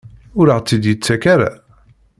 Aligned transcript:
Ur 0.39 0.47
aɣ-tt-id-yettak 0.49 1.23
ara? 1.33 1.51